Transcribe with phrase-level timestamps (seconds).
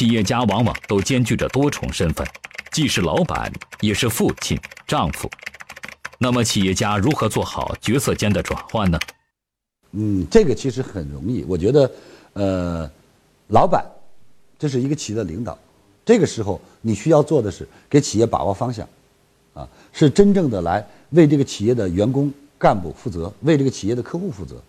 [0.00, 2.26] 企业家往往都兼具着多重身份，
[2.72, 3.52] 既是老板，
[3.82, 5.30] 也是父亲、丈夫。
[6.16, 8.98] 那么，企业家如何做好角色间的转换呢？
[9.92, 11.44] 嗯，这个其实很容易。
[11.46, 11.92] 我觉得，
[12.32, 12.90] 呃，
[13.48, 13.84] 老板，
[14.58, 15.58] 这是一个企业的领导，
[16.02, 18.88] 这个时候你需要做的是给企业把握方向，
[19.52, 24.62] 啊，是真正的来为这个企业的员工干部负责，为这个企业的客户负责。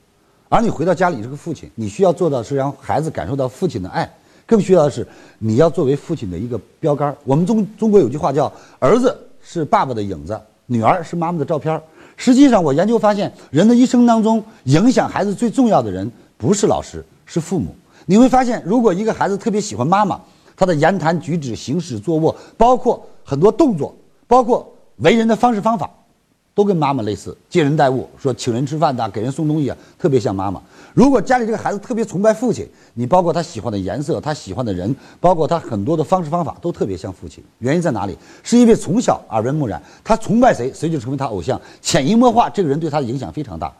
[0.49, 4.13] 而你回到家里是个父亲，你需要做到是让孩子感受到父亲的爱，
[4.45, 5.07] 更需要的是
[5.39, 7.15] 你要作为父亲的一个标杆。
[7.23, 11.81] 我们中中国有句话叫“儿子是爸爸的影子，女儿是妈妈的照片”。
[12.17, 17.75] 实际上，我研究发现，人的一生当中，影响孩子最重要的人不是老师，是父母。
[18.05, 20.19] 你会发现，如果一个孩子特别喜欢妈妈，
[20.55, 23.95] 他的言谈举止、行事坐卧，包括很多动作，
[24.27, 25.89] 包括为人的方式方法。
[26.53, 30.61] 都跟妈妈类似，接人待物，说请人吃饭的，给人送东西啊，特别像妈妈。
[30.93, 37.41] 如果家里这个孩子特别崇拜父亲，你包括他喜欢的颜色，他喜欢的人，包括他很多的方式方法，都特别像父亲。
[37.59, 38.17] 原因在哪里？
[38.43, 43.71] 是因为从小耳濡目染，他崇拜谁，谁就成为他偶像，潜移默化，这个人对他的影响非常大。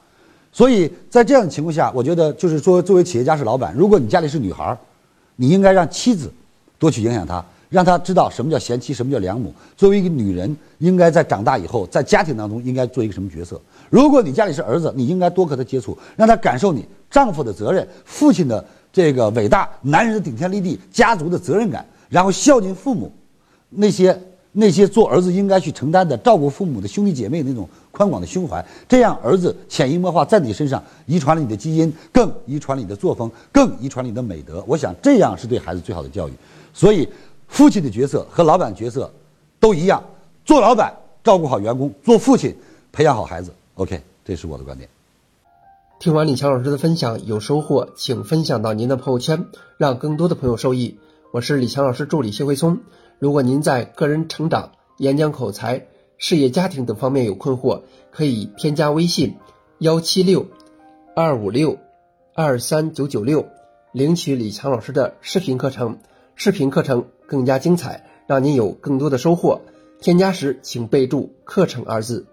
[0.53, 4.77] 所以在这样的情况下，我觉得就是说，作为企业家是老板，如果你家里是女孩，
[5.35, 6.31] 你应该让妻子
[6.79, 7.43] 多去影响他。
[7.71, 9.51] 让他知道什么叫贤妻，什么叫良母。
[9.77, 13.59] 作为一个女人，应该在长大以后，在家庭当中应该做一个什么角色？
[13.89, 23.09] 如果你家里是儿子，你应该多和他接触，让他感受你丈夫的责任、父亲的这个伟大、男人的顶天立地、家族的责任感，然后孝敬父母，
[23.69, 34.61] 那些那些做儿子应该去承担的照顾父母的兄弟姐妹那种宽广的胸怀，这样儿子潜移默化在你身上遗传了你的基因，更遗传了你的作风，更遗传了你的美德。
[34.67, 36.33] 我想这样是对孩子最好的教育。
[36.73, 37.07] 所以。
[37.51, 39.11] 父亲的角色和老板角色
[39.59, 40.01] 都一样，
[40.45, 42.55] 做老板照顾好员工，做父亲
[42.93, 43.53] 培养好孩子。
[43.75, 44.89] OK，这是我的观点。
[45.99, 50.97] 听完李强老师的分享有收获，请分享到您的朋友圈，让更多的朋友受益。
[51.31, 52.79] 我是李强老师助理谢慧松。
[53.19, 59.35] 如果您在个人成长、演讲口才、事业家庭等方面有困惑，可以添加微信
[59.77, 60.47] 幺七六
[61.17, 61.77] 二五六
[62.33, 63.45] 二三九九六，
[63.91, 65.97] 领取李强老师的视频课程。
[66.33, 67.05] 视频课程。
[67.31, 69.61] 更加精彩，让您有更多的收获。
[70.01, 72.25] 添加时请备注“课程”二字。